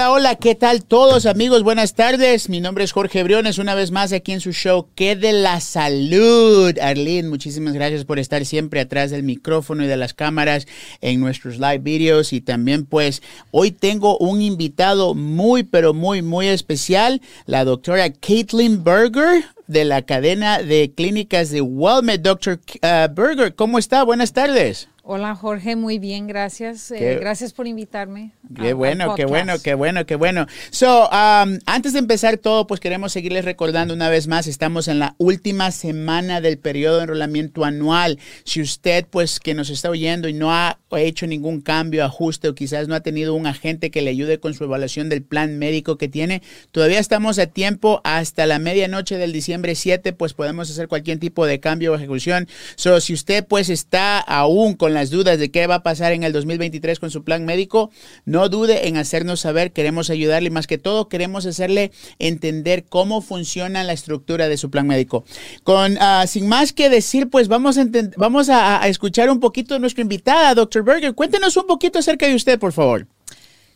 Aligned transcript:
Hola, 0.00 0.12
hola, 0.12 0.34
¿qué 0.36 0.54
tal 0.54 0.82
todos 0.82 1.26
amigos? 1.26 1.62
Buenas 1.62 1.92
tardes. 1.92 2.48
Mi 2.48 2.62
nombre 2.62 2.84
es 2.84 2.92
Jorge 2.92 3.22
Briones, 3.22 3.58
una 3.58 3.74
vez 3.74 3.90
más 3.90 4.14
aquí 4.14 4.32
en 4.32 4.40
su 4.40 4.54
show 4.54 4.88
¿Qué 4.94 5.14
de 5.14 5.34
la 5.34 5.60
salud? 5.60 6.78
Arlene, 6.78 7.28
muchísimas 7.28 7.74
gracias 7.74 8.06
por 8.06 8.18
estar 8.18 8.46
siempre 8.46 8.80
atrás 8.80 9.10
del 9.10 9.24
micrófono 9.24 9.84
y 9.84 9.88
de 9.88 9.98
las 9.98 10.14
cámaras 10.14 10.66
en 11.02 11.20
nuestros 11.20 11.58
live 11.58 11.80
videos 11.80 12.32
y 12.32 12.40
también 12.40 12.86
pues 12.86 13.20
hoy 13.50 13.72
tengo 13.72 14.16
un 14.16 14.40
invitado 14.40 15.12
muy 15.12 15.64
pero 15.64 15.92
muy 15.92 16.22
muy 16.22 16.48
especial, 16.48 17.20
la 17.44 17.66
doctora 17.66 18.10
Caitlin 18.10 18.82
Berger 18.82 19.44
de 19.66 19.84
la 19.84 20.00
cadena 20.00 20.62
de 20.62 20.92
clínicas 20.96 21.50
de 21.50 21.60
Wellmed. 21.60 22.20
Doctor 22.20 22.58
uh, 22.82 23.14
Berger, 23.14 23.54
¿cómo 23.54 23.78
está? 23.78 24.02
Buenas 24.02 24.32
tardes. 24.32 24.88
Hola 25.02 25.34
Jorge, 25.34 25.76
muy 25.76 25.98
bien, 25.98 26.26
gracias. 26.26 26.90
Eh, 26.90 27.16
gracias 27.18 27.54
por 27.54 27.66
invitarme. 27.66 28.32
Qué 28.54 28.74
bueno, 28.74 29.14
qué 29.14 29.24
bueno, 29.24 29.54
qué 29.62 29.74
bueno, 29.74 30.04
qué 30.04 30.14
bueno. 30.14 30.46
So, 30.70 31.08
um, 31.08 31.58
antes 31.64 31.94
de 31.94 32.00
empezar 32.00 32.36
todo, 32.36 32.66
pues 32.66 32.80
queremos 32.80 33.12
seguirles 33.12 33.46
recordando 33.46 33.94
una 33.94 34.10
vez 34.10 34.26
más, 34.26 34.46
estamos 34.46 34.88
en 34.88 34.98
la 34.98 35.14
última 35.16 35.70
semana 35.70 36.42
del 36.42 36.58
periodo 36.58 36.98
de 36.98 37.04
enrolamiento 37.04 37.64
anual. 37.64 38.18
Si 38.44 38.60
usted, 38.60 39.06
pues, 39.08 39.40
que 39.40 39.54
nos 39.54 39.70
está 39.70 39.88
oyendo 39.88 40.28
y 40.28 40.34
no 40.34 40.52
ha 40.52 40.78
hecho 40.92 41.26
ningún 41.26 41.62
cambio, 41.62 42.04
ajuste 42.04 42.48
o 42.48 42.54
quizás 42.54 42.86
no 42.86 42.94
ha 42.94 43.00
tenido 43.00 43.34
un 43.34 43.46
agente 43.46 43.90
que 43.90 44.02
le 44.02 44.10
ayude 44.10 44.38
con 44.38 44.52
su 44.52 44.64
evaluación 44.64 45.08
del 45.08 45.22
plan 45.22 45.58
médico 45.58 45.96
que 45.96 46.08
tiene, 46.08 46.42
todavía 46.72 46.98
estamos 46.98 47.38
a 47.38 47.46
tiempo 47.46 48.02
hasta 48.04 48.44
la 48.44 48.58
medianoche 48.58 49.16
del 49.16 49.32
diciembre 49.32 49.76
7, 49.76 50.12
pues 50.12 50.34
podemos 50.34 50.70
hacer 50.70 50.88
cualquier 50.88 51.18
tipo 51.18 51.46
de 51.46 51.58
cambio 51.58 51.92
o 51.92 51.96
ejecución. 51.96 52.48
So, 52.76 53.00
si 53.00 53.14
usted, 53.14 53.46
pues, 53.46 53.70
está 53.70 54.18
aún 54.18 54.74
con 54.74 54.89
las 54.94 55.10
dudas 55.10 55.38
de 55.38 55.50
qué 55.50 55.66
va 55.66 55.76
a 55.76 55.82
pasar 55.82 56.12
en 56.12 56.22
el 56.22 56.32
2023 56.32 56.98
con 56.98 57.10
su 57.10 57.24
plan 57.24 57.44
médico, 57.44 57.90
no 58.24 58.48
dude 58.48 58.88
en 58.88 58.96
hacernos 58.96 59.40
saber, 59.40 59.72
queremos 59.72 60.10
ayudarle 60.10 60.48
y 60.48 60.50
más 60.50 60.66
que 60.66 60.78
todo 60.78 61.08
queremos 61.08 61.46
hacerle 61.46 61.92
entender 62.18 62.84
cómo 62.88 63.20
funciona 63.22 63.84
la 63.84 63.92
estructura 63.92 64.48
de 64.48 64.56
su 64.56 64.70
plan 64.70 64.86
médico. 64.86 65.24
Con, 65.62 65.96
uh, 65.96 66.26
sin 66.26 66.48
más 66.48 66.72
que 66.72 66.88
decir, 66.88 67.28
pues 67.28 67.48
vamos, 67.48 67.78
a, 67.78 68.88
escuchar 68.88 69.30
un 69.30 69.40
poquito 69.40 69.74
de 69.74 69.80
nuestra 69.80 70.02
invitada, 70.02 70.54
Dr. 70.54 70.82
Berger. 70.82 71.14
Cuéntenos 71.14 71.56
un 71.56 71.66
poquito 71.66 71.98
acerca 71.98 72.26
de 72.26 72.34
usted, 72.34 72.58
por 72.58 72.72
favor. 72.72 73.06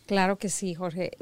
Claro 0.06 0.36
que 0.36 0.48
sí, 0.48 0.74
Jorge. 0.74 1.12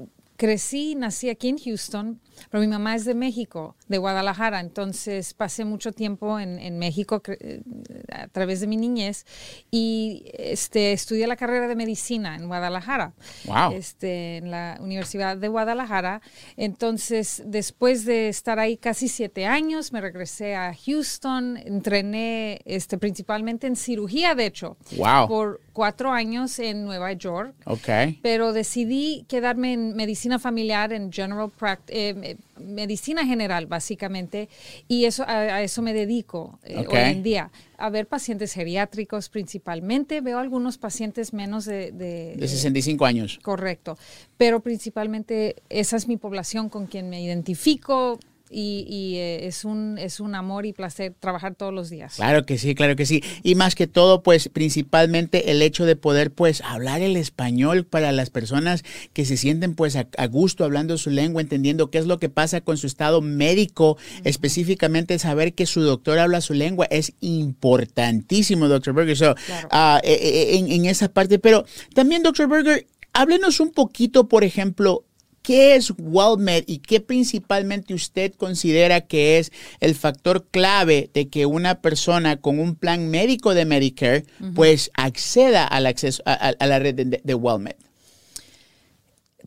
Crecí, 0.42 0.96
nací 0.96 1.28
aquí 1.30 1.50
en 1.50 1.56
Houston, 1.56 2.20
pero 2.50 2.60
mi 2.60 2.66
mamá 2.66 2.96
es 2.96 3.04
de 3.04 3.14
México, 3.14 3.76
de 3.86 3.98
Guadalajara, 3.98 4.58
entonces 4.58 5.34
pasé 5.34 5.64
mucho 5.64 5.92
tiempo 5.92 6.40
en, 6.40 6.58
en 6.58 6.80
México 6.80 7.22
eh, 7.28 7.62
a 8.10 8.26
través 8.26 8.60
de 8.60 8.66
mi 8.66 8.76
niñez 8.76 9.24
y 9.70 10.24
este, 10.34 10.92
estudié 10.92 11.28
la 11.28 11.36
carrera 11.36 11.68
de 11.68 11.76
medicina 11.76 12.34
en 12.34 12.48
Guadalajara, 12.48 13.12
wow. 13.44 13.70
este, 13.70 14.38
en 14.38 14.50
la 14.50 14.78
Universidad 14.80 15.36
de 15.36 15.46
Guadalajara. 15.46 16.22
Entonces, 16.56 17.44
después 17.46 18.04
de 18.04 18.28
estar 18.28 18.58
ahí 18.58 18.76
casi 18.76 19.06
siete 19.06 19.46
años, 19.46 19.92
me 19.92 20.00
regresé 20.00 20.56
a 20.56 20.74
Houston, 20.74 21.56
entrené 21.56 22.62
este, 22.64 22.98
principalmente 22.98 23.68
en 23.68 23.76
cirugía, 23.76 24.34
de 24.34 24.46
hecho, 24.46 24.76
wow. 24.96 25.28
por 25.28 25.60
cuatro 25.72 26.12
años 26.12 26.58
en 26.58 26.84
Nueva 26.84 27.12
York, 27.12 27.54
okay. 27.64 28.18
pero 28.22 28.52
decidí 28.52 29.24
quedarme 29.28 29.72
en 29.72 29.96
medicina 29.96 30.38
familiar, 30.38 30.92
en 30.92 31.10
general 31.10 31.50
practice. 31.50 32.10
Eh, 32.10 32.36
medicina 32.62 33.26
general, 33.26 33.66
básicamente, 33.66 34.48
y 34.86 35.04
eso 35.06 35.24
a, 35.24 35.32
a 35.32 35.62
eso 35.62 35.82
me 35.82 35.92
dedico 35.92 36.58
eh, 36.62 36.78
Okay. 36.82 37.04
hoy 37.04 37.10
en 37.10 37.22
día. 37.22 37.50
A 37.76 37.90
ver 37.90 38.06
pacientes 38.06 38.52
geriátricos 38.52 39.28
principalmente, 39.28 40.20
veo 40.20 40.38
algunos 40.38 40.78
pacientes 40.78 41.32
menos 41.32 41.64
de... 41.64 41.90
De, 41.92 42.36
De 42.36 42.48
65 42.48 43.04
años. 43.04 43.40
Correcto, 43.42 43.98
pero 44.36 44.60
principalmente 44.60 45.56
esa 45.68 45.96
es 45.96 46.06
mi 46.06 46.16
población 46.16 46.68
con 46.68 46.86
quien 46.86 47.10
me 47.10 47.20
identifico. 47.22 48.18
Y, 48.54 48.84
y 48.88 49.16
eh, 49.16 49.46
es, 49.46 49.64
un, 49.64 49.96
es 49.98 50.20
un 50.20 50.34
amor 50.34 50.66
y 50.66 50.72
placer 50.74 51.14
trabajar 51.18 51.54
todos 51.54 51.72
los 51.72 51.88
días. 51.88 52.16
Claro 52.16 52.44
que 52.44 52.58
sí, 52.58 52.74
claro 52.74 52.96
que 52.96 53.06
sí. 53.06 53.22
Y 53.42 53.54
más 53.54 53.74
que 53.74 53.86
todo, 53.86 54.22
pues 54.22 54.50
principalmente 54.50 55.50
el 55.50 55.62
hecho 55.62 55.86
de 55.86 55.96
poder 55.96 56.30
pues 56.32 56.60
hablar 56.60 57.00
el 57.00 57.16
español 57.16 57.86
para 57.86 58.12
las 58.12 58.28
personas 58.30 58.84
que 59.14 59.24
se 59.24 59.36
sienten 59.38 59.74
pues 59.74 59.96
a, 59.96 60.06
a 60.18 60.26
gusto 60.26 60.64
hablando 60.64 60.98
su 60.98 61.08
lengua, 61.10 61.40
entendiendo 61.40 61.90
qué 61.90 61.96
es 61.98 62.06
lo 62.06 62.18
que 62.18 62.28
pasa 62.28 62.60
con 62.60 62.76
su 62.76 62.86
estado 62.86 63.20
médico, 63.22 63.92
uh 63.92 63.94
-huh. 63.96 64.20
específicamente 64.24 65.18
saber 65.18 65.54
que 65.54 65.64
su 65.66 65.80
doctor 65.80 66.18
habla 66.18 66.40
su 66.42 66.52
lengua 66.54 66.86
es 66.90 67.14
importantísimo, 67.20 68.68
doctor 68.68 68.94
Berger. 68.94 69.16
So, 69.16 69.34
Claro. 69.46 69.68
uh, 69.72 70.00
en, 70.04 70.70
en 70.70 70.84
esa 70.86 71.08
parte, 71.08 71.38
pero 71.38 71.64
también, 71.94 72.22
doctor 72.22 72.48
Berger, 72.48 72.86
háblenos 73.12 73.60
un 73.60 73.70
poquito, 73.70 74.28
por 74.28 74.44
ejemplo, 74.44 75.04
¿Qué 75.42 75.74
es 75.74 75.92
WellMed 75.98 76.64
y 76.66 76.78
qué 76.78 77.00
principalmente 77.00 77.94
usted 77.94 78.32
considera 78.34 79.00
que 79.00 79.38
es 79.38 79.52
el 79.80 79.94
factor 79.94 80.46
clave 80.50 81.10
de 81.12 81.28
que 81.28 81.46
una 81.46 81.80
persona 81.80 82.36
con 82.36 82.60
un 82.60 82.76
plan 82.76 83.10
médico 83.10 83.52
de 83.54 83.64
Medicare 83.64 84.24
uh 84.40 84.44
-huh. 84.44 84.54
pues 84.54 84.90
acceda 84.94 85.66
al 85.66 85.86
acceso 85.86 86.22
a, 86.26 86.32
a, 86.32 86.48
a 86.58 86.66
la 86.66 86.78
red 86.78 86.94
de, 86.94 87.20
de, 87.22 87.34
WellMed? 87.34 87.74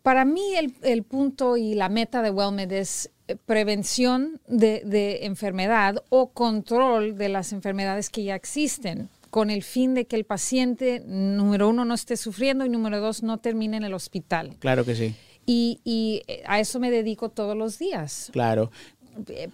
Para 0.03 0.25
mí 0.25 0.55
el, 0.55 0.73
el, 0.83 1.03
punto 1.03 1.55
y 1.57 1.75
la 1.75 1.89
meta 1.89 2.21
de 2.21 2.29
WellMed 2.29 2.71
es 2.73 3.09
eh, 3.27 3.37
prevención 3.45 4.39
de, 4.47 4.81
de 4.85 5.25
enfermedad 5.25 6.03
o 6.09 6.29
control 6.31 7.17
de 7.17 7.29
las 7.29 7.53
enfermedades 7.53 8.09
que 8.09 8.23
ya 8.23 8.35
existen 8.35 9.09
con 9.35 9.49
el 9.49 9.63
fin 9.63 9.95
de 9.95 10.05
que 10.05 10.15
el 10.15 10.23
paciente, 10.23 11.01
número 11.05 11.67
uno, 11.67 11.83
no 11.83 11.93
esté 11.93 12.15
sufriendo 12.15 12.65
y 12.65 12.69
número 12.69 13.01
dos, 13.01 13.21
no 13.21 13.37
termine 13.37 13.75
en 13.75 13.83
el 13.83 13.93
hospital. 13.93 14.55
Claro 14.59 14.85
que 14.85 14.95
sí. 14.95 15.13
Y, 15.45 15.79
y, 15.83 16.23
a 16.45 16.59
eso 16.59 16.79
me 16.79 16.91
dedico 16.91 17.29
todos 17.29 17.55
los 17.55 17.77
días. 17.77 18.29
Claro. 18.33 18.71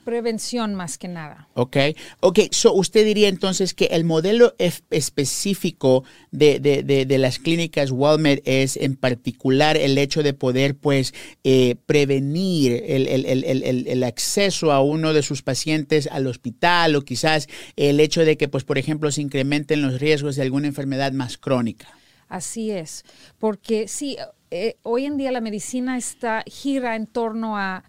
Prevención 0.04 0.74
más 0.74 0.98
que 0.98 1.08
nada. 1.08 1.48
Ok, 1.54 1.78
ok, 2.22 2.40
so 2.50 2.74
usted 2.74 3.06
diría 3.06 3.28
entonces 3.28 3.76
que 3.76 3.86
el 3.86 4.06
modelo 4.06 4.56
específico 4.58 6.04
de, 6.32 6.60
de, 6.60 6.82
de, 6.82 7.06
de, 7.06 7.18
las 7.20 7.38
clínicas 7.38 7.92
WellMed 7.92 8.40
es 8.46 8.76
en 8.76 8.96
particular 8.96 9.78
el 9.78 10.00
hecho 10.00 10.24
de 10.24 10.34
poder 10.34 10.76
pues 10.78 11.14
eh, 11.44 11.76
prevenir 11.86 12.84
el, 12.88 13.08
el, 13.08 13.26
el, 13.26 13.88
el, 13.88 14.04
acceso 14.04 14.72
a 14.72 14.82
uno 14.82 15.14
de 15.14 15.22
sus 15.22 15.44
pacientes 15.44 16.08
al 16.12 16.26
hospital 16.26 16.96
o 16.96 17.04
quizás 17.04 17.48
el 17.76 18.00
hecho 18.00 18.26
de 18.26 18.38
que 18.38 18.48
pues 18.48 18.64
por 18.64 18.80
ejemplo 18.80 19.12
se 19.12 19.22
incrementen 19.22 19.84
los 19.84 20.00
riesgos 20.00 20.38
de 20.38 20.42
alguna 20.42 20.70
enfermedad 20.70 21.12
más 21.12 21.38
crónica. 21.38 21.88
Así 22.30 22.72
es, 22.72 23.04
porque 23.38 23.88
sí, 23.88 24.18
eh, 24.52 24.78
hoy 24.84 25.06
en 25.06 25.18
día 25.18 25.32
la 25.32 25.42
medicina 25.42 25.98
está 25.98 26.44
gira 26.46 26.96
en 26.96 27.08
torno 27.08 27.58
a 27.58 27.84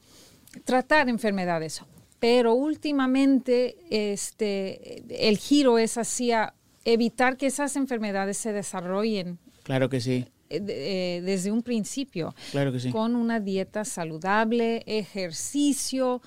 tratar 0.65 1.09
enfermedades, 1.09 1.83
pero 2.21 2.55
últimamente 2.55 3.77
este, 3.91 5.03
el 5.29 5.39
giro 5.39 5.79
es 5.79 5.99
hacia 5.99 6.55
evitar 6.85 7.37
que 7.37 7.47
esas 7.47 7.75
enfermedades 7.77 8.37
se 8.37 8.53
desarrollen. 8.53 9.39
Claro 9.65 9.89
que 9.89 10.01
sí. 10.01 10.27
Eh, 10.51 11.23
desde 11.25 11.51
un 11.51 11.63
principio. 11.63 12.35
Claro 12.51 12.73
que 12.73 12.81
sí. 12.81 12.91
Con 12.91 13.17
una 13.17 13.41
dieta 13.41 13.85
saludable, 13.85 14.83
ejercicio, 14.87 16.21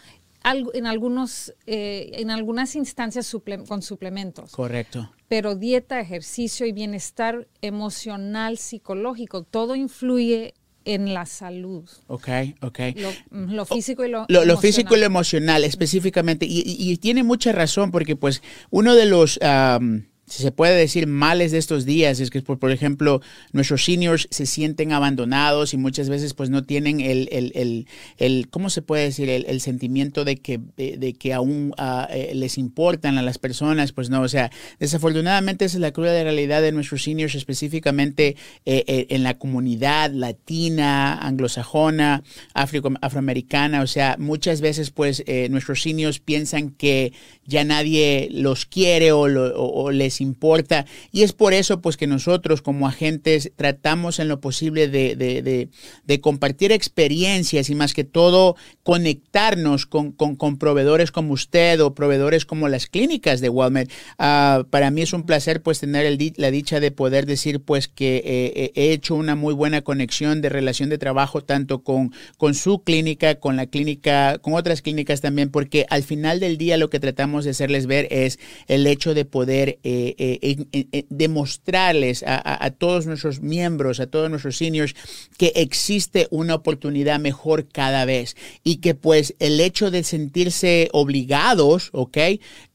en, 0.74 0.86
algunos, 0.86 1.54
eh, 1.66 2.12
en 2.14 2.32
algunas 2.32 2.76
instancias 2.76 3.26
suple 3.26 3.64
con 3.64 3.82
suplementos. 3.82 4.52
Correcto. 4.52 5.12
Pero 5.28 5.56
dieta, 5.56 6.00
ejercicio 6.00 6.66
y 6.66 6.72
bienestar 6.72 7.48
emocional, 7.62 8.58
psicológico, 8.58 9.44
todo 9.44 9.76
influye 9.76 10.54
en 10.86 11.14
la 11.14 11.26
salud. 11.26 11.90
Ok, 12.08 12.30
ok. 12.62 12.80
Lo, 12.96 13.12
lo 13.32 13.66
físico 13.66 14.06
y 14.06 14.10
lo, 14.10 14.26
lo, 14.30 14.46
lo 14.46 14.58
físico 14.58 14.96
y 14.96 15.00
lo 15.00 15.06
emocional 15.06 15.64
específicamente. 15.64 16.46
Y, 16.46 16.60
y, 16.60 16.92
y, 16.92 16.98
tiene 16.98 17.24
mucha 17.24 17.52
razón 17.52 17.92
porque 17.92 18.16
pues 18.16 18.42
uno 18.70 18.96
de 18.96 19.06
los... 19.08 19.40
Um, 19.42 20.04
si 20.28 20.42
se 20.42 20.52
puede 20.52 20.76
decir 20.76 21.06
males 21.06 21.52
de 21.52 21.60
estos 21.60 21.86
días 21.86 22.20
es 22.20 22.32
que 22.32 22.42
por, 22.42 22.58
por, 22.58 22.72
ejemplo 22.72 23.22
nuestros 23.54 23.86
seniors 23.86 24.28
se 24.32 24.48
sienten 24.48 24.92
abandonados 24.92 25.74
y 25.74 25.78
muchas 25.78 26.10
veces 26.10 26.34
pues 26.34 26.50
no 26.50 26.64
tienen 26.64 27.00
el, 27.00 27.30
el, 27.32 27.52
el, 27.54 27.88
el 28.18 28.50
¿cómo 28.50 28.70
se 28.70 28.82
puede 28.82 29.04
decir? 29.04 29.30
El, 29.30 29.62
sentimiento 29.62 30.26
de 30.26 30.38
que, 30.38 30.60
de, 30.78 31.14
que 31.14 31.34
aún 31.34 31.74
uh, 31.78 32.06
eh, 32.10 32.32
les 32.36 32.58
importan 32.58 33.18
a 33.18 33.22
las 33.22 33.38
personas, 33.38 33.92
pues 33.94 34.10
no, 34.10 34.22
o 34.22 34.28
sea, 34.28 34.52
desafortunadamente 34.80 35.66
esa 35.66 35.78
es 35.78 35.82
la 35.82 35.92
cruda 35.92 36.24
realidad 36.24 36.62
de 36.62 36.72
nuestros 36.72 37.04
seniors 37.04 37.36
específicamente 37.36 38.36
eh, 38.66 38.84
eh, 38.88 39.08
en 39.10 39.24
la 39.24 39.38
comunidad 39.38 40.12
latina, 40.12 41.16
anglosajona, 41.16 42.24
afro, 42.54 42.82
afroamericana, 43.02 43.82
o 43.82 43.88
sea, 43.88 44.18
muchas 44.20 44.62
veces 44.62 44.92
pues 44.92 45.24
nuestros 45.50 45.82
seniors 45.82 46.20
piensan 46.20 46.72
que 46.72 47.14
ya 47.46 47.64
nadie 47.64 48.28
los 48.32 48.66
quiere 48.66 49.12
o, 49.12 49.28
lo, 49.28 49.56
o 49.56 49.92
les 49.92 50.15
les 50.16 50.22
importa. 50.22 50.86
Y 51.12 51.24
es 51.24 51.34
por 51.34 51.54
eso 51.54 51.82
pues 51.82 51.98
que 51.98 52.08
nosotros 52.08 52.62
como 52.62 52.88
agentes 52.88 53.52
tratamos 53.56 54.20
en 54.20 54.28
lo 54.28 54.40
posible 54.40 54.88
de, 54.88 55.16
de, 55.16 55.70
de, 56.06 56.22
compartir 56.22 56.72
experiencias 56.72 57.70
y 57.70 57.76
más 57.76 57.94
que 57.94 58.04
todo 58.04 58.56
conectarnos 58.84 59.86
con, 59.86 60.12
con, 60.12 60.36
con, 60.36 60.58
proveedores 60.58 61.12
como 61.12 61.34
usted 61.34 61.82
o 61.82 61.94
proveedores 61.94 62.46
como 62.46 62.70
las 62.70 62.88
clínicas 62.88 63.42
de 63.42 63.50
Walmart. 63.50 63.92
Uh, 64.18 64.64
para 64.70 64.92
mí 64.92 65.02
es 65.02 65.14
un 65.14 65.24
placer 65.24 65.62
pues 65.62 65.80
tener 65.80 66.06
el, 66.06 66.34
la 66.38 66.52
dicha 66.52 66.80
de 66.80 66.92
poder 66.92 67.26
decir 67.26 67.60
pues 67.60 67.88
que 67.88 68.22
eh, 68.26 68.72
he 68.76 68.92
hecho 68.92 69.16
una 69.16 69.36
muy 69.36 69.54
buena 69.54 69.82
conexión 69.82 70.42
de 70.42 70.50
relación 70.50 70.90
de 70.90 70.98
trabajo 70.98 71.42
tanto 71.42 71.84
con, 71.84 72.14
con 72.38 72.54
su 72.54 72.84
clínica, 72.84 73.36
con 73.36 73.56
la 73.56 73.66
clínica, 73.68 74.38
con 74.40 74.54
otras 74.54 74.82
clínicas 74.82 75.22
también, 75.22 75.50
porque 75.50 75.86
al 75.90 76.04
final 76.04 76.40
del 76.40 76.58
día 76.58 76.78
lo 76.78 76.90
que 76.90 77.00
tratamos 77.00 77.44
de 77.44 77.52
hacerles 77.52 77.86
ver 77.88 78.08
es 78.12 78.40
el 78.68 78.88
hecho 78.88 79.14
de 79.14 79.26
poder 79.26 79.80
eh, 79.84 80.05
eh, 80.18 81.06
demostrarles 81.10 82.24
a, 82.28 82.70
todos 82.72 83.06
nuestros 83.06 83.42
miembros, 83.42 84.00
a 84.00 84.08
todos 84.08 84.30
nuestros 84.30 84.58
seniors, 84.58 84.96
que 85.38 85.54
existe 85.56 86.28
una 86.32 86.56
oportunidad 86.56 87.20
mejor 87.20 87.68
cada 87.68 88.06
vez 88.06 88.36
y 88.64 88.78
que 88.78 88.96
pues 88.96 89.36
el 89.40 89.60
hecho 89.60 89.92
de 89.92 90.04
sentirse 90.04 90.90
obligados, 90.92 91.90
¿ok? 91.94 92.18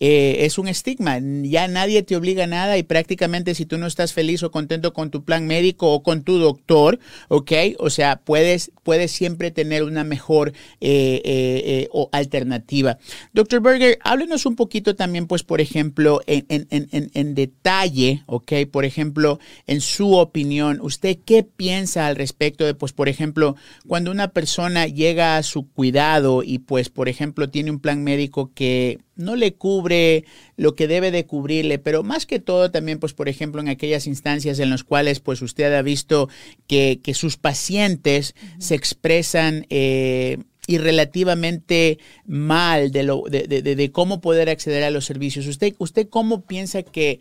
es 0.00 0.58
un 0.58 0.68
estigma. 0.68 1.18
Ya 1.42 1.68
nadie 1.68 2.02
te 2.02 2.16
obliga 2.16 2.44
a 2.44 2.46
nada 2.46 2.78
y 2.78 2.82
prácticamente 2.82 3.54
si 3.54 3.66
tú 3.66 3.78
no 3.78 3.86
estás 3.86 4.12
feliz 4.12 4.42
o 4.42 4.50
contento 4.50 4.92
con 4.92 5.10
tu 5.10 5.24
plan 5.24 5.46
médico 5.46 5.92
o 5.92 6.02
con 6.02 6.22
tu 6.22 6.38
doctor, 6.38 6.98
¿ok? 7.28 7.52
O 7.78 7.90
sea, 7.90 8.20
puedes, 8.24 8.72
puedes 8.82 9.10
siempre 9.10 9.50
tener 9.50 9.82
una 9.82 10.04
mejor 10.04 10.52
eh, 10.80 11.20
eh, 11.24 11.88
eh, 11.94 12.08
alternativa. 12.12 12.98
Doctor 13.32 13.60
Berger, 13.60 13.98
háblenos 14.02 14.46
un 14.46 14.56
poquito 14.56 14.94
también, 14.94 15.26
pues, 15.26 15.42
por 15.42 15.60
ejemplo, 15.60 16.20
en, 16.26 16.46
en, 16.48 17.19
detalle, 17.22 18.22
¿ok? 18.26 18.52
Por 18.70 18.84
ejemplo, 18.84 19.38
en 19.66 19.80
su 19.80 20.14
opinión, 20.14 20.80
¿usted 20.80 21.18
qué 21.24 21.42
piensa 21.42 22.06
al 22.06 22.16
respecto 22.16 22.64
de, 22.64 22.74
pues, 22.74 22.92
por 22.92 23.08
ejemplo, 23.08 23.56
cuando 23.86 24.10
una 24.10 24.28
persona 24.28 24.86
llega 24.86 25.36
a 25.36 25.42
su 25.42 25.68
cuidado 25.68 26.42
y, 26.42 26.58
pues, 26.58 26.88
por 26.88 27.08
ejemplo, 27.08 27.50
tiene 27.50 27.70
un 27.70 27.80
plan 27.80 28.02
médico 28.02 28.50
que 28.54 28.98
no 29.20 29.36
le 29.36 29.54
cubre 29.54 30.24
lo 30.56 30.74
que 30.74 30.88
debe 30.88 31.10
de 31.10 31.26
cubrirle, 31.26 31.78
pero 31.78 32.02
más 32.02 32.26
que 32.26 32.40
todo 32.40 32.70
también, 32.70 32.98
pues 32.98 33.12
por 33.12 33.28
ejemplo, 33.28 33.60
en 33.60 33.68
aquellas 33.68 34.06
instancias 34.06 34.58
en 34.58 34.70
las 34.70 34.82
cuales 34.82 35.20
pues 35.20 35.42
usted 35.42 35.72
ha 35.74 35.82
visto 35.82 36.28
que, 36.66 37.00
sus 37.14 37.36
pacientes 37.36 38.34
se 38.58 38.76
expresan 38.76 39.66
eh, 39.68 40.38
y 40.70 40.78
relativamente 40.78 41.98
mal 42.26 42.92
de, 42.92 43.02
lo, 43.02 43.24
de, 43.28 43.42
de, 43.48 43.90
cómo 43.90 44.20
poder 44.20 44.48
acceder 44.48 44.84
a 44.84 44.90
los 44.90 45.04
servicios. 45.04 45.48
¿Usted, 45.48 45.74
usted 45.78 46.08
cómo 46.08 46.42
piensa 46.42 46.84
que 46.84 47.18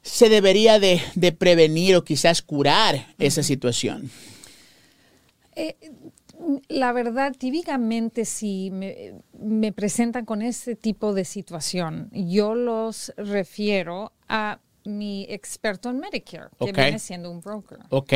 se 0.00 0.30
debería 0.30 0.80
de, 0.80 0.98
prevenir 1.38 1.94
o 1.94 2.04
quizás 2.04 2.40
curar 2.40 3.08
esa 3.18 3.42
situación? 3.42 4.10
Eh, 5.54 5.76
la 6.68 6.94
verdad, 6.94 7.34
típicamente 7.38 8.24
si 8.24 8.70
me, 8.70 9.72
presentan 9.72 10.24
con 10.24 10.40
este 10.40 10.74
tipo 10.74 11.12
de 11.12 11.26
situación, 11.26 12.08
yo 12.12 12.54
los 12.54 13.12
refiero 13.18 14.12
a 14.26 14.58
mi 14.86 15.26
experto 15.28 15.90
en 15.90 15.98
Medicare, 15.98 16.48
que 16.58 16.72
viene 16.72 16.98
siendo 16.98 17.30
un 17.30 17.42
broker. 17.42 17.80
Ok. 17.90 18.12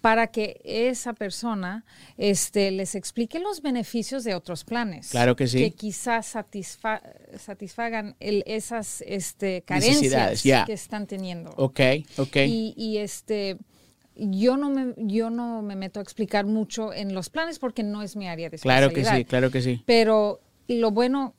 Para 0.00 0.28
que 0.28 0.60
esa 0.64 1.12
persona 1.12 1.84
este, 2.16 2.70
les 2.70 2.94
explique 2.94 3.40
los 3.40 3.62
beneficios 3.62 4.22
de 4.22 4.34
otros 4.34 4.64
planes. 4.64 5.10
Claro 5.10 5.34
que 5.34 5.46
sí. 5.48 5.58
Que 5.58 5.72
quizás 5.72 6.26
satisfagan 7.36 8.14
esas 8.20 9.02
este, 9.06 9.62
carencias 9.62 10.42
que 10.42 10.72
están 10.72 11.06
teniendo. 11.06 11.50
Ok, 11.56 11.80
ok. 12.16 12.36
Y, 12.46 12.74
y 12.76 12.98
este 12.98 13.58
yo 14.18 14.56
no 14.56 14.70
me 14.70 14.94
yo 14.96 15.30
no 15.30 15.62
me 15.62 15.76
meto 15.76 16.00
a 16.00 16.02
explicar 16.02 16.44
mucho 16.44 16.92
en 16.92 17.14
los 17.14 17.30
planes 17.30 17.58
porque 17.58 17.82
no 17.82 18.02
es 18.02 18.16
mi 18.16 18.28
área 18.28 18.50
de 18.50 18.56
especialidad. 18.56 18.92
Claro 18.92 19.12
que 19.12 19.18
sí, 19.18 19.24
claro 19.24 19.50
que 19.50 19.62
sí. 19.62 19.82
Pero 19.86 20.40
lo 20.66 20.90
bueno 20.90 21.34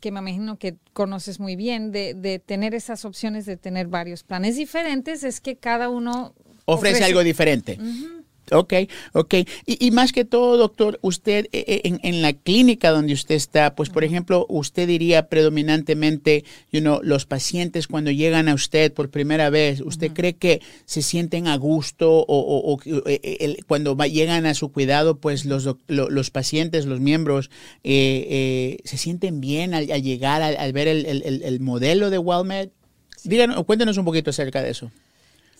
que 0.00 0.10
me 0.10 0.20
imagino 0.20 0.58
que 0.58 0.76
conoces 0.92 1.40
muy 1.40 1.56
bien 1.56 1.90
de, 1.90 2.12
de 2.14 2.38
tener 2.38 2.74
esas 2.74 3.04
opciones 3.04 3.46
de 3.46 3.56
tener 3.56 3.86
varios 3.86 4.24
planes 4.24 4.56
diferentes 4.56 5.24
es 5.24 5.40
que 5.40 5.56
cada 5.56 5.88
uno 5.88 6.34
ofrece, 6.64 7.04
algo 7.04 7.22
diferente. 7.22 7.78
Ok, 8.52 8.74
ok. 9.12 9.34
Y, 9.64 9.90
más 9.90 10.12
que 10.12 10.24
todo, 10.24 10.58
doctor, 10.58 10.98
usted 11.02 11.46
eh, 11.52 11.64
eh, 11.66 11.80
en, 11.84 12.00
en, 12.02 12.20
la 12.20 12.34
clínica 12.34 12.90
donde 12.90 13.14
usted 13.14 13.34
está, 13.34 13.74
pues 13.74 13.88
por 13.88 14.04
ejemplo, 14.04 14.44
usted 14.50 14.86
diría 14.86 15.28
predominantemente, 15.28 16.44
you 16.70 16.80
know, 16.80 17.00
los 17.02 17.24
pacientes 17.24 17.86
cuando 17.86 18.10
llegan 18.10 18.48
a 18.48 18.54
usted 18.54 18.92
por 18.92 19.08
primera 19.10 19.48
vez, 19.48 19.80
¿usted 19.80 20.12
cree 20.12 20.34
que 20.34 20.60
se 20.84 21.00
sienten 21.00 21.46
a 21.46 21.56
gusto 21.56 22.10
o, 22.10 22.24
o, 22.28 22.78
eh, 23.06 23.56
cuando 23.66 23.96
llegan 23.96 24.44
a 24.44 24.54
su 24.54 24.70
cuidado, 24.72 25.16
pues 25.16 25.46
los, 25.46 25.68
los 25.88 26.30
pacientes, 26.30 26.84
los 26.84 27.00
miembros, 27.00 27.50
se 27.82 28.78
sienten 28.84 29.40
bien 29.40 29.72
al, 29.72 29.86
llegar, 29.86 30.42
al, 30.42 30.72
ver 30.72 30.88
el, 30.88 31.06
el, 31.06 31.42
el, 31.42 31.60
modelo 31.60 32.10
de 32.10 32.18
WellMed? 32.18 32.68
Díganos, 33.24 33.64
cuéntenos 33.64 33.96
un 33.96 34.04
poquito 34.04 34.30
acerca 34.30 34.62
de 34.62 34.70
eso. 34.70 34.90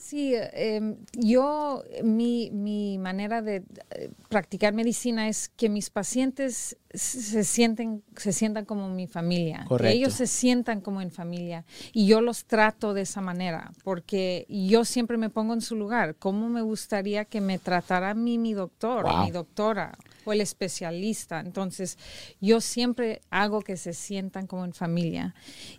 Sí, 0.04 0.34
em, 0.34 0.98
yo, 1.14 1.82
mi, 2.02 2.50
mi, 2.50 2.98
manera 2.98 3.40
de 3.40 3.64
eh, 3.92 4.10
practicar 4.28 4.74
medicina 4.74 5.28
es 5.28 5.48
que 5.48 5.70
mis 5.70 5.88
pacientes 5.88 6.76
se 6.92 7.42
sienten, 7.42 8.02
se 8.14 8.34
sientan 8.34 8.66
como 8.66 8.90
mi 8.90 9.06
familia, 9.06 9.66
que 9.78 9.92
ellos 9.92 10.12
se 10.12 10.26
sientan 10.26 10.82
como 10.82 11.00
en 11.00 11.10
familia 11.10 11.64
y 11.94 12.06
yo 12.06 12.20
los 12.20 12.44
trato 12.44 12.92
de 12.92 13.00
esa 13.00 13.22
manera, 13.22 13.72
porque 13.82 14.44
yo 14.50 14.84
siempre 14.84 15.16
me 15.16 15.30
pongo 15.30 15.54
en 15.54 15.62
su 15.62 15.74
lugar. 15.74 16.16
¿Cómo 16.16 16.50
me 16.50 16.60
gustaría 16.60 17.24
que 17.24 17.40
me 17.40 17.58
tratara 17.58 18.10
a 18.10 18.14
mí 18.14 18.36
mi 18.36 18.52
doctor, 18.52 19.06
mi 19.24 19.30
doctora 19.30 19.96
o 20.26 20.34
el 20.34 20.42
especialista? 20.42 21.40
Entonces, 21.40 21.96
yo 22.42 22.60
siempre 22.60 23.22
hago 23.30 23.62
que 23.62 23.78
se 23.78 23.94
sientan 23.94 24.46
como 24.46 24.66
en 24.66 24.74
familia 24.74 25.34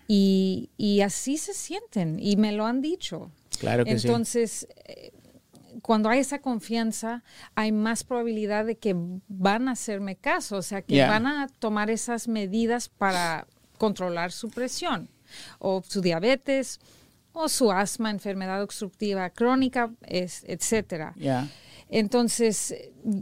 y, 0.07 0.71
y 0.77 1.01
así 1.01 1.37
se 1.37 1.53
sienten 1.53 2.19
y 2.19 2.37
me 2.37 2.53
lo 2.53 2.65
han 2.65 2.81
dicho. 2.81 3.29
Claro 3.57 3.85
que 3.85 3.91
Entonces, 3.91 4.67
eh, 4.85 5.11
cuando 5.81 6.09
hay 6.09 6.19
esa 6.19 6.39
confianza, 6.39 7.23
hay 7.53 7.71
más 7.71 8.03
probabilidad 8.03 8.65
de 8.65 8.77
que 8.77 8.95
van 9.27 9.67
a 9.67 9.71
hacerme 9.73 10.15
caso, 10.15 10.57
o 10.57 10.61
sea, 10.61 10.81
que 10.81 11.01
van 11.01 11.27
a 11.27 11.47
tomar 11.59 11.89
esas 11.89 12.27
medidas 12.27 12.89
para 12.89 13.47
controlar 13.77 14.31
su 14.31 14.49
presión 14.49 15.09
o 15.59 15.83
su 15.87 16.01
diabetes 16.01 16.79
o 17.33 17.49
su 17.49 17.71
asma, 17.71 18.09
enfermedad 18.09 18.63
obstructiva 18.63 19.29
crónica, 19.29 19.91
es, 20.01 20.43
etcétera. 20.47 21.13
Entonces, 21.89 22.73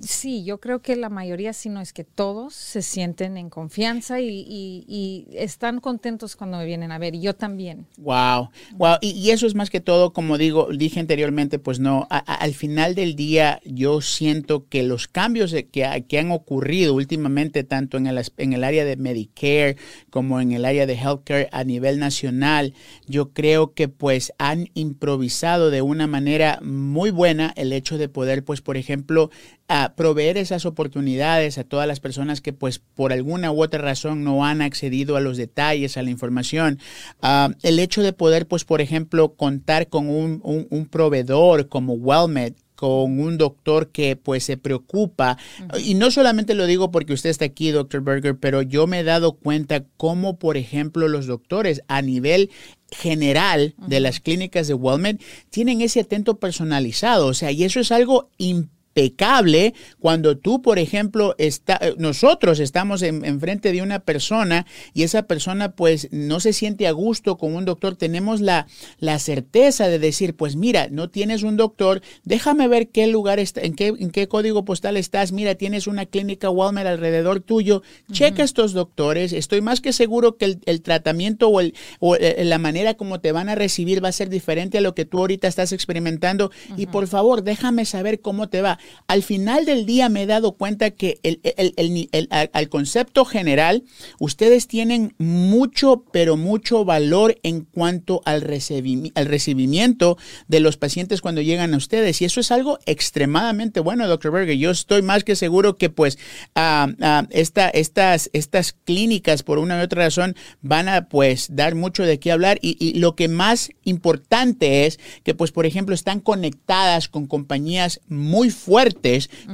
sí, 0.01 0.45
yo 0.45 0.59
creo 0.59 0.81
que 0.81 0.95
la 0.95 1.09
mayoría, 1.09 1.51
si 1.53 1.69
no 1.69 1.81
es 1.81 1.91
que 1.91 2.03
todos, 2.03 2.53
se 2.53 2.81
sienten 2.81 3.37
en 3.37 3.49
confianza 3.49 4.21
y, 4.21 5.27
están 5.33 5.79
contentos 5.79 6.35
cuando 6.35 6.57
me 6.57 6.65
vienen 6.65 6.91
a 6.91 6.97
ver, 6.97 7.15
y 7.15 7.21
yo 7.21 7.35
también. 7.35 7.85
Wow, 7.97 8.49
wow, 8.77 8.95
y, 9.01 9.29
eso 9.31 9.47
es 9.47 9.55
más 9.55 9.69
que 9.69 9.81
todo, 9.81 10.13
como 10.13 10.37
digo, 10.37 10.69
dije 10.71 10.99
anteriormente, 10.99 11.59
pues 11.59 11.79
no, 11.79 12.07
al 12.09 12.53
final 12.53 12.95
del 12.95 13.15
día 13.15 13.59
yo 13.65 14.01
siento 14.01 14.67
que 14.67 14.83
los 14.83 15.07
cambios 15.07 15.53
que, 15.53 16.05
que 16.07 16.19
han 16.19 16.31
ocurrido 16.31 16.93
últimamente, 16.93 17.63
tanto 17.63 17.97
en 17.97 18.07
el, 18.07 18.23
en 18.37 18.53
el 18.53 18.63
área 18.63 18.85
de 18.85 18.95
Medicare 18.95 19.77
como 20.09 20.39
en 20.39 20.53
el 20.53 20.65
área 20.65 20.85
de 20.85 20.95
Healthcare 20.95 21.49
a 21.51 21.63
nivel 21.63 21.99
nacional, 21.99 22.73
yo 23.07 23.33
creo 23.33 23.73
que 23.73 23.89
pues 23.89 24.33
han 24.37 24.69
improvisado 24.73 25.69
de 25.69 25.81
una 25.81 26.07
manera 26.07 26.59
muy 26.61 27.11
buena 27.11 27.53
el 27.57 27.73
hecho 27.73 27.97
de 27.97 28.09
poder, 28.09 28.43
pues, 28.43 28.52
por 28.61 28.77
ejemplo, 28.77 29.29
a 29.67 29.93
proveer 29.95 30.37
esas 30.37 30.65
oportunidades 30.65 31.57
a 31.57 31.63
todas 31.63 31.87
las 31.87 31.99
personas 31.99 32.41
que 32.41 32.53
pues 32.53 32.79
por 32.79 33.13
alguna 33.13 33.51
u 33.51 33.63
otra 33.63 33.81
razón 33.81 34.23
no 34.23 34.45
han 34.45 34.61
accedido 34.61 35.15
a 35.15 35.21
los 35.21 35.37
detalles, 35.37 35.97
a 35.97 36.03
la 36.03 36.09
información. 36.09 36.79
Ah, 37.21 37.49
el 37.63 37.79
hecho 37.79 38.01
de 38.01 38.13
poder 38.13 38.47
pues 38.47 38.65
por 38.65 38.81
ejemplo 38.81 39.33
contar 39.35 39.87
con 39.87 40.09
un, 40.09 40.41
un, 40.43 40.85
proveedor 40.85 41.69
como 41.69 41.93
WellMed 41.93 42.53
con 42.83 43.17
un 43.17 43.37
doctor 43.37 43.91
que 43.91 44.17
pues 44.17 44.43
se 44.43 44.57
preocupa. 44.57 45.37
Y 45.79 45.93
no 45.93 46.11
solamente 46.11 46.53
lo 46.53 46.65
digo 46.65 46.91
porque 46.91 47.13
usted 47.13 47.29
está 47.29 47.45
aquí, 47.45 47.71
doctor 47.71 48.03
Berger, 48.03 48.37
pero 48.37 48.61
yo 48.61 48.87
me 48.87 48.99
he 48.99 49.03
dado 49.05 49.37
cuenta 49.37 49.85
cómo, 49.95 50.37
por 50.37 50.57
ejemplo, 50.57 51.07
los 51.07 51.25
doctores 51.25 51.81
a 51.87 52.01
nivel 52.01 52.51
general 52.91 53.73
de 53.87 54.01
las 54.01 54.19
clínicas 54.19 54.67
de 54.67 54.73
WellMed 54.73 55.21
tienen 55.49 55.79
ese 55.79 56.01
atento 56.01 56.39
personalizado. 56.39 57.27
O 57.27 57.33
sea, 57.33 57.51
y 57.51 57.63
eso 57.63 57.79
es 57.79 57.93
algo 57.93 58.29
importante 58.37 58.82
impecable 58.93 59.73
cuando 59.99 60.37
tú, 60.37 60.61
por 60.61 60.79
ejemplo, 60.79 61.35
está, 61.37 61.79
eh, 61.81 61.95
nosotros 61.97 62.59
estamos 62.59 63.01
enfrente 63.01 63.71
de 63.71 63.81
una 63.81 63.99
persona 63.99 64.65
y 64.93 65.03
esa 65.03 65.23
persona 65.23 65.71
pues 65.71 66.09
no 66.11 66.39
se 66.39 66.53
siente 66.53 66.87
a 66.87 66.91
gusto 66.91 67.37
con 67.37 67.55
un 67.55 67.65
doctor. 67.65 67.95
Tenemos 67.95 68.41
la, 68.41 68.67
la 68.99 69.19
certeza 69.19 69.87
de 69.87 69.99
decir, 69.99 70.35
pues 70.35 70.55
mira, 70.55 70.87
no 70.89 71.09
tienes 71.09 71.43
un 71.43 71.57
doctor, 71.57 72.01
déjame 72.23 72.67
ver 72.67 72.89
qué 72.89 73.07
lugar 73.07 73.39
está, 73.39 73.61
en 73.61 73.73
qué, 73.73 73.87
en 73.87 74.11
qué 74.11 74.27
código 74.27 74.65
postal 74.65 74.97
estás, 74.97 75.31
mira, 75.31 75.55
tienes 75.55 75.87
una 75.87 76.05
clínica 76.05 76.49
Walmart 76.49 76.87
alrededor 76.87 77.39
tuyo, 77.39 77.81
checa 78.11 78.43
estos 78.43 78.73
doctores, 78.73 79.33
estoy 79.33 79.61
más 79.61 79.81
que 79.81 79.93
seguro 79.93 80.37
que 80.37 80.57
el, 80.65 80.81
tratamiento 80.81 81.47
o, 81.47 81.61
el, 81.61 81.73
o 81.99 82.15
eh, 82.15 82.43
la 82.43 82.59
manera 82.59 82.93
como 82.93 83.19
te 83.19 83.31
van 83.31 83.49
a 83.49 83.55
recibir 83.55 84.03
va 84.03 84.09
a 84.09 84.13
ser 84.13 84.29
diferente 84.29 84.77
a 84.77 84.81
lo 84.81 84.93
que 84.93 85.05
tú 85.05 85.19
ahorita 85.19 85.47
estás 85.47 85.71
experimentando 85.71 86.51
y 86.77 86.87
por 86.87 87.07
favor, 87.07 87.43
déjame 87.43 87.85
saber 87.85 88.21
cómo 88.21 88.49
te 88.49 88.61
va. 88.61 88.79
Al 89.07 89.23
final 89.23 89.65
del 89.65 89.85
día 89.85 90.09
me 90.09 90.23
he 90.23 90.25
dado 90.25 90.53
cuenta 90.53 90.91
que 90.91 91.19
el, 91.23 91.39
el, 91.43 92.27
al 92.29 92.69
concepto 92.69 93.25
general, 93.25 93.83
ustedes 94.19 94.67
tienen 94.67 95.13
mucho, 95.17 96.05
pero 96.11 96.37
mucho 96.37 96.85
valor 96.85 97.39
en 97.43 97.61
cuanto 97.61 98.21
al, 98.25 98.41
recibimiento 98.41 100.17
de 100.47 100.59
los 100.59 100.77
pacientes 100.77 101.21
cuando 101.21 101.41
llegan 101.41 101.73
a 101.73 101.77
ustedes. 101.77 102.21
Y 102.21 102.25
eso 102.25 102.39
es 102.39 102.51
algo 102.51 102.79
extremadamente 102.85 103.79
bueno, 103.79 104.07
doctor 104.07 104.31
Berger. 104.31 104.57
Yo 104.57 104.71
estoy 104.71 105.01
más 105.01 105.23
que 105.23 105.35
seguro 105.35 105.77
que 105.77 105.89
pues 105.89 106.17
uh, 106.55 106.91
esta, 107.29 107.69
estas, 107.69 108.29
estas 108.33 108.73
clínicas, 108.73 109.43
por 109.43 109.59
una 109.59 109.79
u 109.79 109.83
otra 109.83 110.03
razón, 110.05 110.35
van 110.61 110.89
a 110.89 111.07
pues 111.09 111.47
dar 111.55 111.75
mucho 111.75 112.03
de 112.03 112.19
qué 112.19 112.31
hablar. 112.31 112.57
Y, 112.61 112.77
y 112.79 112.99
lo 112.99 113.15
que 113.15 113.27
más 113.27 113.69
importante 113.83 114.85
es 114.85 114.99
que 115.23 115.35
pues, 115.35 115.51
por 115.51 115.65
ejemplo, 115.65 115.95
están 115.95 116.19
conectadas 116.19 117.07
con 117.07 117.27
compañías 117.27 118.01
muy 118.07 118.49
fuertes 118.49 118.72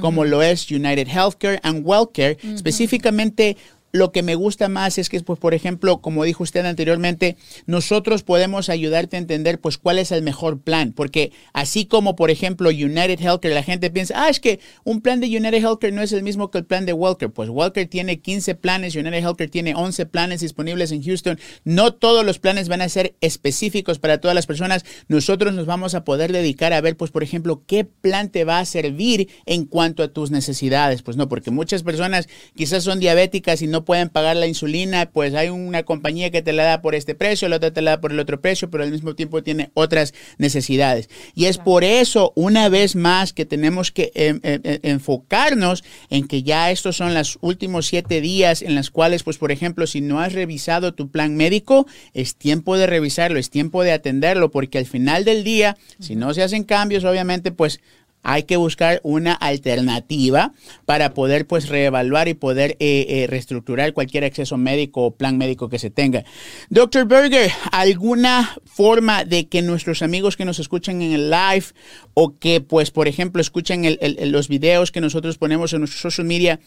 como 0.00 0.24
lo 0.24 0.42
es 0.42 0.70
United 0.70 1.08
Healthcare 1.08 1.60
and 1.62 1.84
Wellcare, 1.84 2.36
específicamente 2.54 3.56
lo 3.92 4.12
que 4.12 4.22
me 4.22 4.34
gusta 4.34 4.68
más 4.68 4.98
es 4.98 5.08
que, 5.08 5.20
pues, 5.20 5.38
por 5.38 5.54
ejemplo, 5.54 6.00
como 6.00 6.24
dijo 6.24 6.42
usted 6.42 6.64
anteriormente, 6.64 7.36
nosotros 7.66 8.22
podemos 8.22 8.68
ayudarte 8.68 9.16
a 9.16 9.20
entender, 9.20 9.60
pues, 9.60 9.78
cuál 9.78 9.98
es 9.98 10.12
el 10.12 10.22
mejor 10.22 10.60
plan. 10.60 10.92
Porque 10.92 11.32
así 11.52 11.86
como, 11.86 12.16
por 12.16 12.30
ejemplo, 12.30 12.70
United 12.70 13.20
Healthcare, 13.20 13.54
la 13.54 13.62
gente 13.62 13.90
piensa, 13.90 14.14
ah, 14.16 14.28
es 14.28 14.40
que 14.40 14.60
un 14.84 15.00
plan 15.00 15.20
de 15.20 15.26
United 15.26 15.62
Healthcare 15.62 15.92
no 15.92 16.02
es 16.02 16.12
el 16.12 16.22
mismo 16.22 16.50
que 16.50 16.58
el 16.58 16.64
plan 16.64 16.86
de 16.86 16.92
Wellcare. 16.92 17.32
Pues 17.32 17.48
Wellcare 17.48 17.86
tiene 17.86 18.20
15 18.20 18.54
planes, 18.54 18.94
United 18.94 19.18
Healthcare 19.18 19.50
tiene 19.50 19.74
11 19.74 20.06
planes 20.06 20.40
disponibles 20.40 20.92
en 20.92 21.02
Houston. 21.02 21.38
No 21.64 21.92
todos 21.94 22.24
los 22.24 22.38
planes 22.38 22.68
van 22.68 22.82
a 22.82 22.88
ser 22.88 23.16
específicos 23.20 23.98
para 23.98 24.18
todas 24.18 24.34
las 24.34 24.46
personas. 24.46 24.84
Nosotros 25.08 25.54
nos 25.54 25.66
vamos 25.66 25.94
a 25.94 26.04
poder 26.04 26.32
dedicar 26.32 26.72
a 26.72 26.80
ver, 26.80 26.96
pues, 26.96 27.10
por 27.10 27.22
ejemplo, 27.22 27.62
qué 27.66 27.84
plan 27.84 28.30
te 28.30 28.44
va 28.44 28.60
a 28.60 28.64
servir 28.64 29.28
en 29.46 29.64
cuanto 29.64 30.02
a 30.02 30.08
tus 30.08 30.30
necesidades. 30.30 31.02
Pues 31.02 31.16
no, 31.16 31.28
porque 31.28 31.50
muchas 31.50 31.82
personas 31.82 32.28
quizás 32.54 32.84
son 32.84 33.00
diabéticas 33.00 33.62
y 33.62 33.66
no 33.66 33.79
pueden 33.84 34.08
pagar 34.08 34.36
la 34.36 34.46
insulina, 34.46 35.10
pues 35.10 35.34
hay 35.34 35.48
una 35.48 35.82
compañía 35.82 36.30
que 36.30 36.42
te 36.42 36.52
la 36.52 36.64
da 36.64 36.82
por 36.82 36.94
este 36.94 37.14
precio, 37.14 37.48
la 37.48 37.56
otra 37.56 37.72
te 37.72 37.82
la 37.82 37.92
da 37.92 38.00
por 38.00 38.12
el 38.12 38.20
otro 38.20 38.40
precio, 38.40 38.70
pero 38.70 38.84
al 38.84 38.90
mismo 38.90 39.14
tiempo 39.14 39.42
tiene 39.42 39.70
otras 39.74 40.14
necesidades. 40.38 41.08
Y 41.34 41.46
es 41.46 41.58
por 41.58 41.84
eso, 41.84 42.32
una 42.36 42.68
vez 42.68 42.96
más, 42.96 43.32
que 43.32 43.44
tenemos 43.44 43.90
que 43.90 44.10
em, 44.14 44.40
em, 44.42 44.60
em, 44.64 44.78
enfocarnos 44.82 45.84
en 46.08 46.26
que 46.26 46.42
ya 46.42 46.70
estos 46.70 46.96
son 46.96 47.14
los 47.14 47.38
últimos 47.40 47.86
siete 47.86 48.20
días 48.20 48.62
en 48.62 48.74
los 48.74 48.90
cuales, 48.90 49.22
pues 49.22 49.38
por 49.38 49.52
ejemplo, 49.52 49.86
si 49.86 50.00
no 50.00 50.20
has 50.20 50.32
revisado 50.32 50.94
tu 50.94 51.10
plan 51.10 51.36
médico, 51.36 51.86
es 52.14 52.36
tiempo 52.36 52.76
de 52.76 52.86
revisarlo, 52.86 53.38
es 53.38 53.50
tiempo 53.50 53.82
de 53.82 53.92
atenderlo, 53.92 54.50
porque 54.50 54.78
al 54.78 54.86
final 54.86 55.24
del 55.24 55.44
día, 55.44 55.76
si 55.98 56.16
no 56.16 56.34
se 56.34 56.42
hacen 56.42 56.64
cambios, 56.64 57.04
obviamente, 57.04 57.52
pues 57.52 57.80
hay 58.22 58.44
que 58.44 58.56
buscar 58.56 59.00
una 59.02 59.32
alternativa 59.32 60.52
para 60.84 61.14
poder 61.14 61.46
pues 61.46 61.68
reevaluar 61.68 62.28
y 62.28 62.34
poder 62.34 62.76
eh, 62.80 63.06
eh, 63.08 63.26
reestructurar 63.28 63.92
cualquier 63.92 64.24
acceso 64.24 64.56
médico 64.56 65.02
o 65.02 65.10
plan 65.12 65.38
médico 65.38 65.68
que 65.68 65.78
se 65.78 65.90
tenga. 65.90 66.24
Doctor 66.68 67.06
Berger, 67.06 67.50
¿alguna 67.72 68.56
forma 68.64 69.24
de 69.24 69.48
que 69.48 69.62
nuestros 69.62 70.02
amigos 70.02 70.36
que 70.36 70.44
nos 70.44 70.58
escuchan 70.58 71.02
en 71.02 71.12
el 71.12 71.30
live 71.30 71.66
o 72.14 72.38
que 72.38 72.60
pues 72.60 72.90
por 72.90 73.08
ejemplo 73.08 73.40
escuchan 73.40 73.82
los 74.26 74.48
videos 74.48 74.92
que 74.92 75.00
nosotros 75.00 75.38
ponemos 75.38 75.72
en 75.72 75.80
nuestros 75.80 76.02
social 76.02 76.26
media 76.26 76.60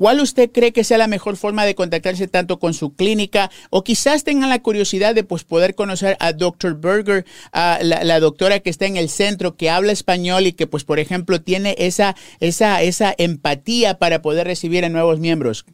¿Cuál 0.00 0.20
usted 0.20 0.50
cree 0.50 0.72
que 0.72 0.82
sea 0.82 0.96
la 0.96 1.08
mejor 1.08 1.36
forma 1.36 1.66
de 1.66 1.74
contactarse 1.74 2.26
tanto 2.26 2.58
con 2.58 2.72
su 2.72 2.94
clínica 2.94 3.50
o 3.68 3.84
quizás 3.84 4.24
tengan 4.24 4.48
la 4.48 4.62
curiosidad 4.62 5.14
de 5.14 5.24
pues, 5.24 5.44
poder 5.44 5.74
conocer 5.74 6.16
a 6.20 6.32
Dr. 6.32 6.80
Berger, 6.80 7.26
a 7.52 7.80
la, 7.82 8.18
doctora 8.18 8.60
que 8.60 8.70
está 8.70 8.86
en 8.86 8.96
el 8.96 9.10
centro, 9.10 9.56
que 9.56 9.68
habla 9.68 9.92
español 9.92 10.46
y 10.46 10.54
que 10.54 10.66
pues 10.66 10.84
por 10.84 11.00
ejemplo 11.00 11.42
tiene 11.42 11.74
esa, 11.76 12.16
esa, 12.40 12.80
esa 12.80 13.14
empatía 13.18 13.98
para 13.98 14.22
poder 14.22 14.46
recibir 14.46 14.86
a 14.86 14.88
nuevos 14.88 15.20
miembros? 15.20 15.66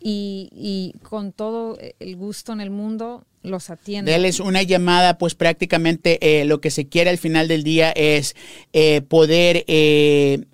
Y, 0.00 0.48
y 0.52 0.94
con 1.02 1.32
todo 1.32 1.76
el 1.98 2.14
gusto 2.14 2.52
en 2.52 2.60
el 2.60 2.70
mundo 2.70 3.24
los 3.42 3.68
atiendo. 3.68 4.12
es 4.12 4.38
una 4.38 4.62
llamada, 4.62 5.18
pues 5.18 5.34
prácticamente 5.34 6.40
eh, 6.40 6.44
lo 6.44 6.60
que 6.60 6.70
se 6.70 6.86
quiere 6.86 7.10
al 7.10 7.18
final 7.18 7.48
del 7.48 7.64
día 7.64 7.90
es 7.90 8.36
eh, 8.72 9.00
poder... 9.00 9.64
Eh, 9.66 10.44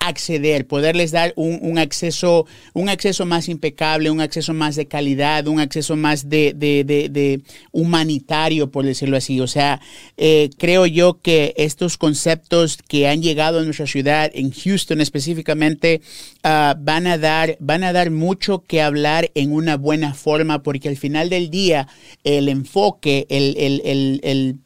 acceder, 0.00 0.66
poderles 0.66 1.10
dar 1.10 1.32
un, 1.36 1.78
acceso, 1.78 2.46
un 2.72 2.88
acceso 2.88 3.26
más 3.26 3.48
impecable, 3.48 4.10
un 4.10 4.20
acceso 4.20 4.54
más 4.54 4.74
de 4.76 4.86
calidad, 4.86 5.46
un 5.46 5.60
acceso 5.60 5.94
más 5.96 6.28
de, 6.28 6.54
de, 6.54 7.40
humanitario, 7.70 8.70
por 8.70 8.84
decirlo 8.84 9.16
así. 9.16 9.40
O 9.40 9.46
sea, 9.46 9.80
eh, 10.16 10.50
creo 10.58 10.86
yo 10.86 11.20
que 11.20 11.54
estos 11.56 11.98
conceptos 11.98 12.78
que 12.88 13.08
han 13.08 13.22
llegado 13.22 13.60
a 13.60 13.62
nuestra 13.62 13.86
ciudad, 13.86 14.30
en 14.34 14.50
Houston 14.50 15.00
específicamente, 15.00 16.00
ah, 16.42 16.74
van, 16.78 17.06
a 17.06 17.18
dar, 17.18 17.56
van 17.60 17.84
a 17.84 17.92
dar 17.92 18.10
mucho 18.10 18.64
que 18.66 18.82
hablar 18.82 19.30
en 19.34 19.52
una 19.52 19.76
buena 19.76 20.14
forma, 20.14 20.62
porque 20.62 20.88
al 20.88 20.96
final 20.96 21.28
del 21.28 21.50
día, 21.50 21.88
el 22.24 22.48
enfoque, 22.48 23.26
el, 23.28 23.54
el 23.58 23.80
el, 24.22 24.58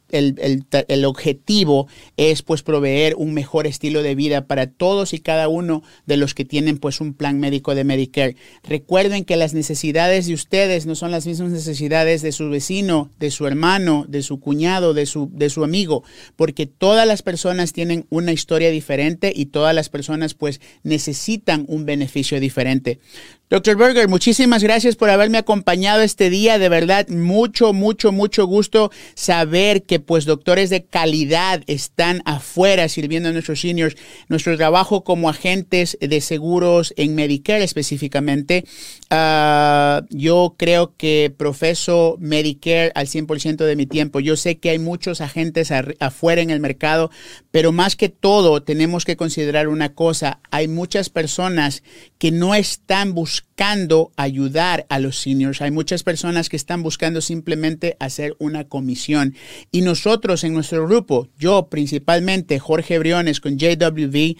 objetivo 1.05 1.87
es 2.17 2.41
pues 2.41 2.63
proveer 2.63 3.15
un 3.15 3.33
mejor 3.33 3.67
estilo 3.67 4.03
de 4.03 4.15
vida 4.15 4.47
para 4.47 4.67
todos 4.67 5.13
y 5.13 5.19
cada 5.19 5.47
uno 5.47 5.83
de 6.05 6.17
los 6.17 6.33
que 6.33 6.45
tienen 6.45 6.77
pues 6.77 7.01
un 7.01 7.13
plan 7.13 7.39
médico 7.39 7.75
de 7.75 7.83
Medicare. 7.83 8.35
Recuerden 8.63 9.25
que 9.25 9.35
las 9.35 9.53
necesidades 9.53 10.27
de 10.27 10.33
ustedes 10.33 10.85
no 10.85 10.95
son 10.95 11.11
las 11.11 11.25
mismas 11.25 11.51
necesidades 11.51 12.21
de 12.21 12.31
su 12.31 12.49
vecino, 12.49 13.09
de 13.19 13.31
su 13.31 13.47
hermano, 13.47 14.05
de 14.07 14.23
su 14.23 14.39
cuñado, 14.39 14.93
de 14.93 15.05
su, 15.05 15.29
de 15.31 15.49
su 15.49 15.63
amigo, 15.63 16.03
porque 16.35 16.65
todas 16.65 17.07
las 17.07 17.21
personas 17.21 17.73
tienen 17.73 18.05
una 18.09 18.31
historia 18.31 18.71
diferente 18.71 19.31
y 19.35 19.47
todas 19.47 19.75
las 19.75 19.89
personas 19.89 20.33
pues 20.33 20.61
necesitan 20.83 21.65
un 21.67 21.85
beneficio 21.85 22.39
diferente. 22.39 22.99
Doctor 23.47 23.77
Berger, 23.77 24.07
muchísimas 24.07 24.63
gracias 24.63 24.95
por 24.95 25.11
haberme 25.11 25.37
acompañado 25.37 26.01
este 26.01 26.31
día. 26.31 26.57
De 26.57 26.67
verdad, 26.67 27.07
mucho, 27.09 27.73
mucho, 27.73 28.11
mucho 28.11 28.47
gusto 28.47 28.91
saber 29.13 29.83
que 29.83 29.99
pues 29.99 30.25
doctores 30.25 30.71
de 30.71 30.85
calidad 30.85 31.61
están 31.67 32.23
afuera 32.25 32.89
sirviendo 32.89 33.29
a 33.29 33.33
nuestros 33.33 33.61
seniors. 33.61 33.97
Nuestro 34.29 34.57
trabajo 34.57 35.03
como 35.03 35.29
agentes 35.29 35.95
de 36.01 36.21
seguros 36.21 36.91
en 36.97 37.13
Medicare 37.13 37.63
específicamente, 37.63 38.65
ah, 39.11 40.01
yo 40.09 40.55
creo 40.57 40.95
que 40.97 41.31
profeso 41.37 42.17
Medicare 42.19 42.91
al 42.95 43.05
100% 43.05 43.57
de 43.57 43.75
mi 43.75 43.85
tiempo. 43.85 44.21
Yo 44.21 44.37
sé 44.37 44.57
que 44.57 44.71
hay 44.71 44.79
muchos 44.79 45.21
agentes 45.21 45.71
afuera 45.99 46.41
en 46.41 46.49
el 46.49 46.61
mercado, 46.61 47.11
pero 47.51 47.71
más 47.71 47.95
que 47.95 48.09
todo 48.09 48.63
tenemos 48.63 49.05
que 49.05 49.17
considerar 49.17 49.67
una 49.67 49.93
cosa. 49.93 50.39
Hay 50.49 50.67
muchas 50.67 51.11
personas 51.11 51.83
que 52.17 52.31
no 52.31 52.55
están 52.55 53.13
buscando 53.13 53.34
buscando 53.35 54.11
ayudar 54.15 54.85
a 54.87 54.99
los 54.99 55.19
seniors. 55.19 55.61
Hay 55.61 55.71
muchas 55.71 56.03
personas 56.03 56.47
que 56.47 56.55
están 56.55 56.83
buscando 56.83 57.19
simplemente 57.19 57.97
hacer 57.99 58.33
una 58.39 58.63
comisión. 58.63 59.35
Y 59.71 59.81
nosotros 59.81 60.45
en 60.45 60.53
nuestro 60.53 60.87
grupo, 60.87 61.27
yo 61.37 61.67
principalmente, 61.67 62.59
Jorge 62.59 62.97
Briones 62.97 63.41
con 63.41 63.57
JWV, 63.57 64.37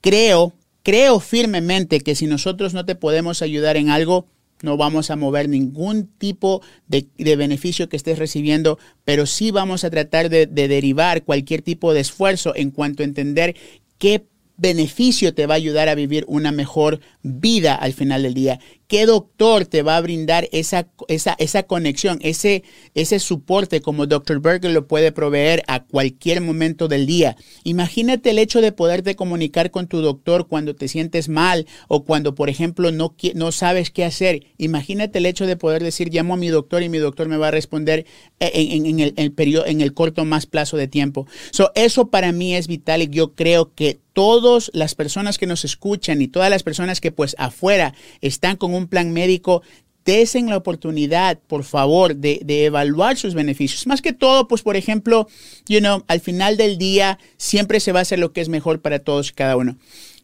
creo, 0.00 0.52
creo 0.82 1.20
firmemente 1.20 2.00
que 2.00 2.16
si 2.16 2.26
nosotros 2.26 2.74
no 2.74 2.84
te 2.84 2.96
podemos 2.96 3.40
ayudar 3.40 3.76
en 3.76 3.90
algo, 3.90 4.26
no 4.62 4.76
vamos 4.76 5.10
a 5.10 5.16
mover 5.16 5.48
ningún 5.48 6.08
tipo 6.18 6.60
de, 6.88 7.06
beneficio 7.36 7.88
que 7.88 7.96
estés 7.96 8.18
recibiendo, 8.18 8.80
pero 9.04 9.26
sí 9.26 9.52
vamos 9.52 9.84
a 9.84 9.90
tratar 9.90 10.28
de, 10.28 10.46
de 10.46 10.66
derivar 10.66 11.22
cualquier 11.22 11.62
tipo 11.62 11.94
de 11.94 12.00
esfuerzo 12.00 12.52
en 12.56 12.72
cuanto 12.72 13.04
a 13.04 13.06
entender 13.06 13.54
qué 13.98 14.24
beneficio 14.56 15.34
te 15.34 15.46
va 15.46 15.54
a 15.54 15.56
ayudar 15.56 15.88
a 15.88 15.94
vivir 15.94 16.24
una 16.28 16.52
mejor 16.52 17.00
vida 17.22 17.74
al 17.74 17.92
final 17.92 18.22
del 18.22 18.34
día? 18.34 18.60
¿Qué 18.86 19.06
doctor 19.06 19.66
te 19.66 19.82
va 19.82 19.96
a 19.96 20.00
brindar 20.00 20.48
esa, 20.52 20.88
esa, 21.08 21.34
esa 21.38 21.62
conexión, 21.62 22.18
ese, 22.22 22.64
ese 22.94 23.18
soporte 23.18 23.80
como 23.80 24.06
Dr. 24.06 24.40
Berger 24.40 24.72
lo 24.72 24.86
puede 24.86 25.10
proveer 25.10 25.62
a 25.66 25.84
cualquier 25.84 26.40
momento 26.40 26.86
del 26.86 27.06
día? 27.06 27.36
Imagínate 27.64 28.30
el 28.30 28.38
hecho 28.38 28.60
de 28.60 28.72
poderte 28.72 29.16
comunicar 29.16 29.70
con 29.70 29.86
tu 29.86 30.00
doctor 30.00 30.48
cuando 30.48 30.74
te 30.74 30.88
sientes 30.88 31.28
mal 31.28 31.66
o 31.88 32.04
cuando, 32.04 32.34
por 32.34 32.50
ejemplo, 32.50 32.92
no, 32.92 33.14
no 33.34 33.52
sabes 33.52 33.90
qué 33.90 34.04
hacer. 34.04 34.46
Imagínate 34.58 35.18
el 35.18 35.26
hecho 35.26 35.46
de 35.46 35.56
poder 35.56 35.82
decir, 35.82 36.12
llamo 36.12 36.34
a 36.34 36.38
mi 36.38 36.48
doctor 36.48 36.82
y 36.82 36.88
mi 36.88 36.98
doctor 36.98 37.28
me 37.28 37.36
va 37.36 37.48
a 37.48 37.52
responder 37.52 38.06
en, 38.38 38.86
en, 38.86 39.12
el, 39.16 39.32
periodo, 39.32 39.66
en 39.66 39.80
el 39.80 39.94
corto 39.94 40.24
más 40.24 40.46
plazo 40.46 40.76
de 40.76 40.88
tiempo. 40.88 41.26
So, 41.52 41.72
eso 41.74 42.08
para 42.08 42.32
mí 42.32 42.54
es 42.54 42.66
vital 42.66 43.02
y 43.02 43.08
yo 43.08 43.34
creo 43.34 43.72
que 43.74 43.98
todas 44.14 44.70
las 44.72 44.94
personas 44.94 45.38
que 45.38 45.46
nos 45.46 45.64
escuchan 45.64 46.22
y 46.22 46.28
todas 46.28 46.48
las 46.48 46.62
personas 46.62 47.00
que 47.00 47.12
pues 47.12 47.34
afuera 47.38 47.94
están 48.20 48.56
con 48.56 48.73
un 48.76 48.88
plan 48.88 49.12
médico, 49.12 49.62
desen 50.04 50.48
la 50.48 50.56
oportunidad, 50.56 51.38
por 51.46 51.64
favor, 51.64 52.14
de, 52.16 52.40
evaluar 52.46 53.16
sus 53.16 53.34
beneficios. 53.34 53.86
Más 53.86 54.02
que 54.02 54.12
todo, 54.12 54.48
pues, 54.48 54.62
por 54.62 54.76
ejemplo, 54.76 55.28
you 55.66 55.80
know, 55.80 56.04
al 56.08 56.20
final 56.20 56.56
del 56.56 56.78
día 56.78 57.18
siempre 57.36 57.80
se 57.80 57.92
va 57.92 58.00
a 58.00 58.02
hacer 58.02 58.18
lo 58.18 58.32
que 58.32 58.40
es 58.40 58.48
mejor 58.48 58.80
para 58.80 58.98
todos 58.98 59.30
y 59.30 59.32
cada 59.32 59.56
uno. 59.56 59.76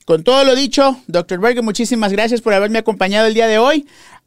Con 0.05 0.25
todo 0.25 0.45
lo 0.45 0.55
dicho, 0.55 1.01
Dr. 1.07 1.41
Berger, 1.41 1.63
muchísimas 1.63 2.13
gracias 2.13 2.41
por 2.41 2.53
haberme 2.53 2.79
acompañado 2.79 3.27
el 3.27 3.35
día 3.35 3.47
de 3.47 3.59
hoy. 3.59 3.87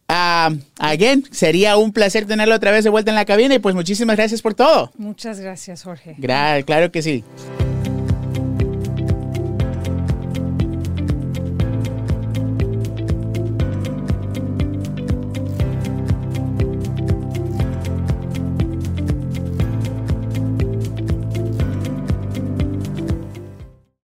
Uh, 0.10 0.58
again, 0.80 1.24
sería 1.32 1.77
un 1.77 1.92
placer 1.92 2.25
tenerlo 2.25 2.56
otra 2.56 2.72
vez 2.72 2.84
de 2.84 2.89
vuelta 2.89 3.12
en 3.12 3.15
la 3.15 3.25
cabina 3.25 3.56
y 3.56 3.60
pues 3.60 3.74
muchísimas 3.74 4.15
gracias 4.15 4.42
por 4.42 4.53
todo. 4.53 4.92
Muchas 4.98 5.39
gracias, 5.39 5.84
Jorge. 5.84 6.15
claro 6.65 6.92
que 6.92 7.01
sí. 7.01 7.24